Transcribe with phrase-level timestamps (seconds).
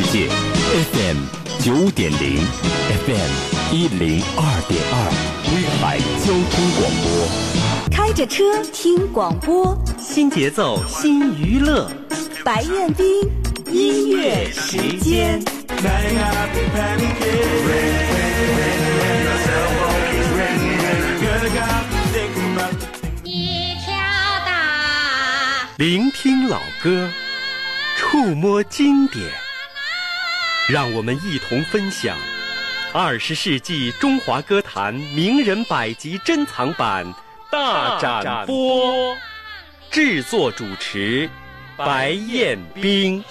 [0.00, 0.28] 世界
[0.92, 1.16] ，FM
[1.58, 2.38] 九点零
[3.04, 4.94] ，FM 一零二点二，
[5.50, 7.04] 威海交通广播。
[7.90, 11.90] 开着车听广播，新节奏新娱乐，
[12.44, 13.28] 白彦斌
[13.72, 15.42] 音乐时间。
[23.24, 23.96] 一条
[24.46, 27.10] 大聆听老歌，
[27.96, 29.26] 触摸经典，
[30.68, 32.14] 让我们一同分享
[32.92, 37.10] 二十世纪中华歌坛名人百集珍藏版
[37.50, 39.16] 大展播。
[39.90, 41.26] 制作主持
[41.74, 43.24] 白彦冰。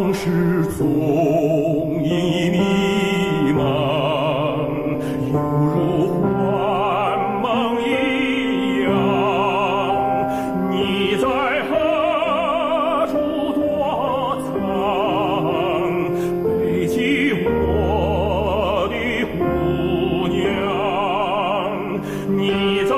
[0.00, 0.86] 往事踪
[2.04, 3.60] 影已迷茫，
[5.32, 5.74] 犹如
[6.20, 6.22] 幻
[7.42, 7.44] 梦
[7.82, 7.84] 一
[8.84, 8.86] 样。
[10.70, 11.26] 你在
[11.64, 11.70] 何
[13.08, 13.12] 处
[13.56, 13.58] 躲
[14.46, 14.54] 藏？
[16.44, 16.46] 背
[16.86, 16.96] 弃
[17.44, 18.94] 我的
[19.36, 19.40] 姑
[20.28, 20.38] 娘。
[22.36, 22.38] 你
[22.84, 22.92] 在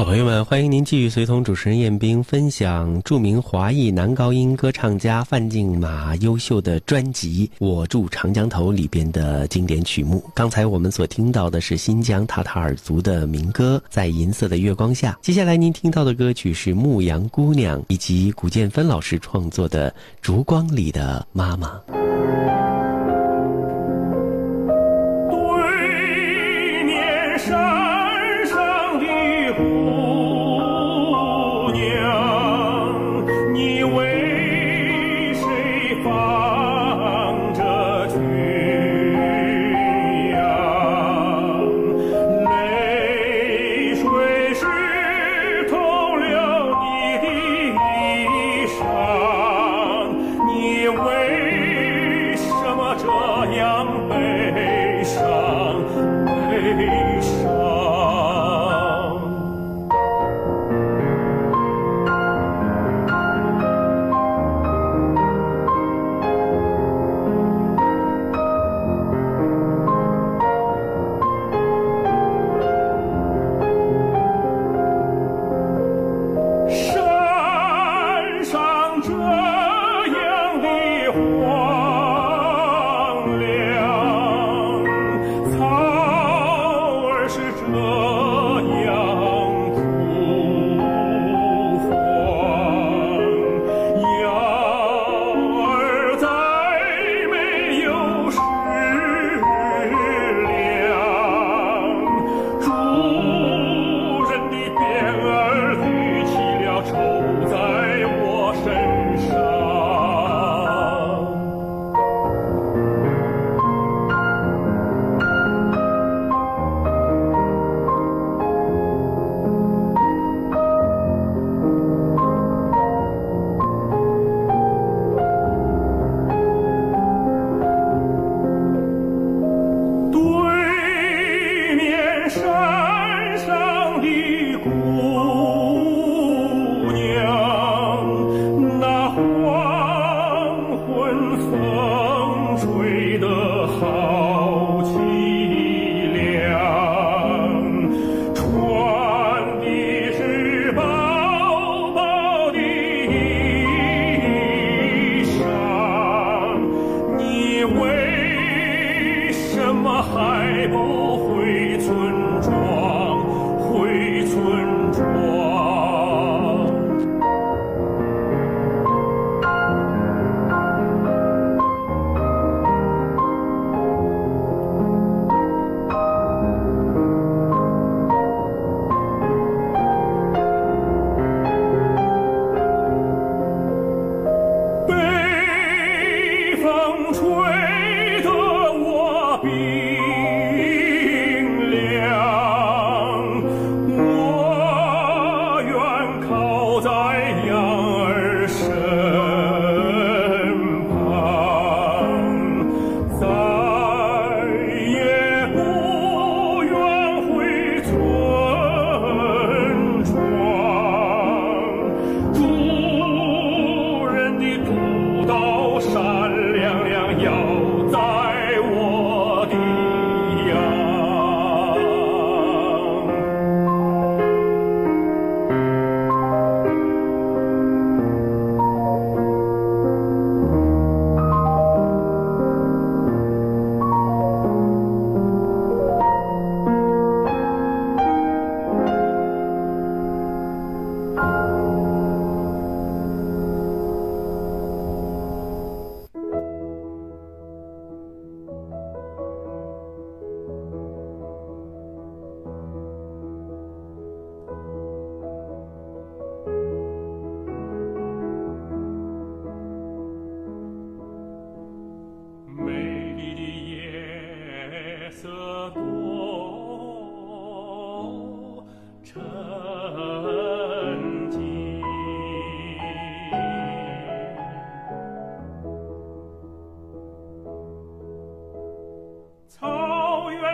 [0.00, 10.24] 好朋友们，欢迎您继续随同主持人彦斌分享著名华裔男高音歌唱家范静马优秀的专辑《我住长江头》里边的经典曲目。
[10.34, 19.90] 刚才我们所听到的是新疆塔塔尔族的民歌《在银色的月光下》，接下来您听到的歌曲是牧羊姑娘以及古建芬老师创作的
[20.22, 21.78] 《烛光里的妈妈》。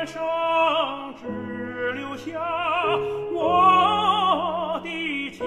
[0.06, 0.22] 上，
[1.20, 2.40] 只留下
[3.32, 5.44] 我的情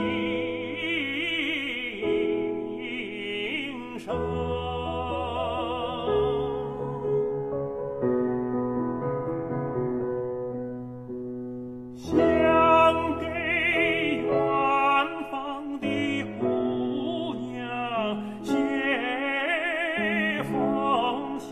[3.98, 4.13] 伤。
[11.96, 12.10] 想
[13.20, 13.25] 给
[14.25, 14.32] 远
[15.32, 15.88] 方的
[16.39, 17.58] 姑娘
[18.44, 18.54] 写
[20.44, 21.48] 封信。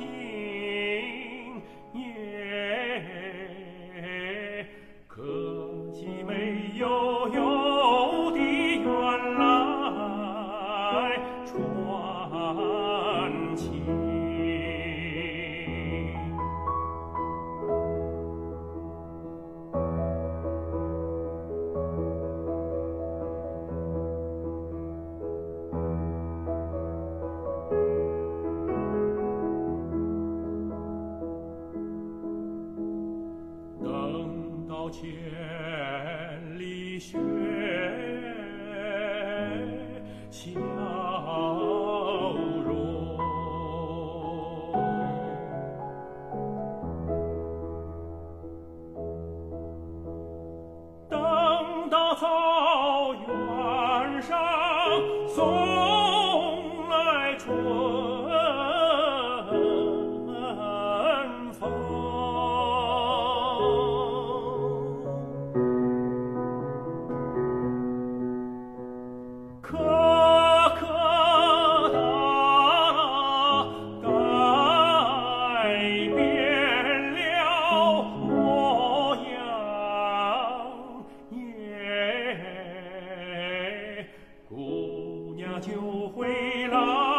[85.59, 87.16] 就会来。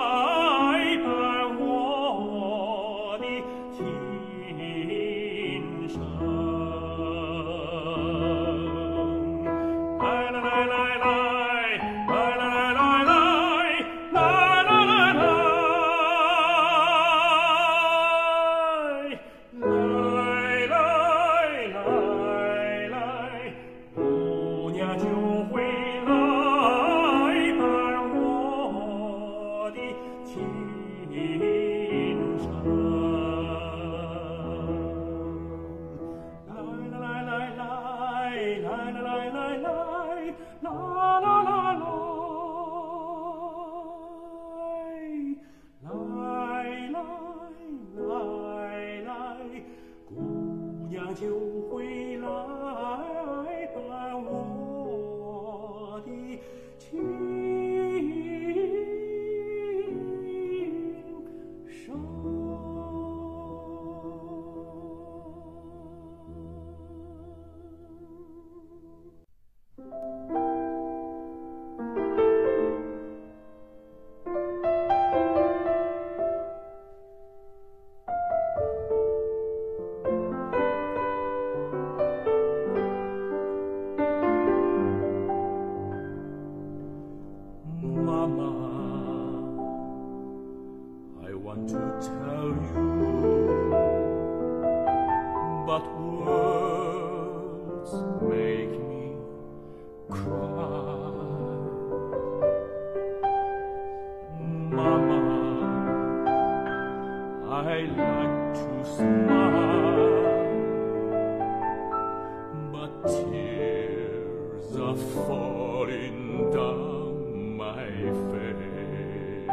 [113.07, 117.87] Tears are falling down my
[118.33, 119.49] face.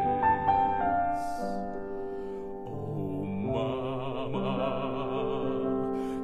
[2.68, 4.50] Oh, Mama,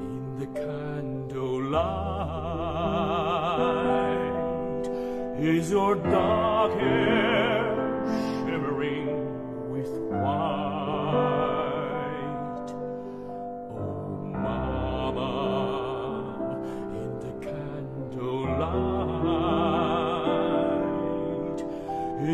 [0.02, 1.78] in the candlelight
[5.40, 7.31] is your darkest.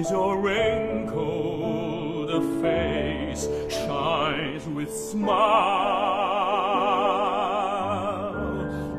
[0.07, 2.29] Is your wrinkled
[2.61, 5.35] face shines with smile.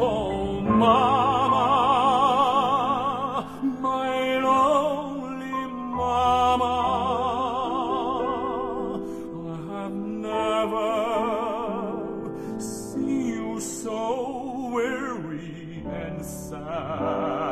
[0.00, 1.64] Oh, Mama,
[3.80, 6.76] my lonely Mama,
[9.48, 9.94] I have
[10.28, 10.90] never
[12.60, 17.47] seen you so weary and sad.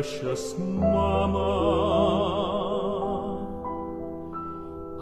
[0.00, 1.52] Precious Mama,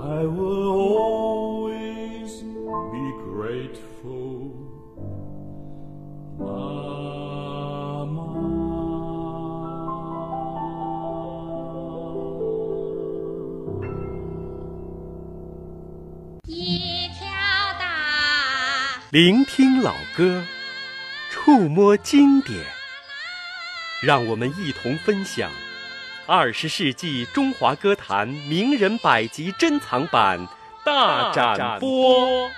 [0.00, 2.42] I will always
[2.92, 4.56] be grateful.
[6.36, 8.26] Mama.
[16.46, 17.28] 一条
[17.78, 20.42] 大聆听老歌，
[21.30, 22.58] 触摸经典，
[24.00, 25.50] 让我们一同分享
[26.26, 30.46] 二十世纪中华歌坛名人百集珍藏版
[30.84, 32.48] 大展播。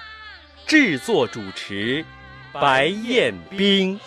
[0.67, 2.05] 制作主持：
[2.53, 3.99] 白彦斌。